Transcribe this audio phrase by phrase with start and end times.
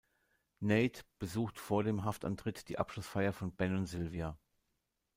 [0.61, 4.35] Nate besucht vor dem Haftantritt die Abschlussfeier von Ben und Sylvia.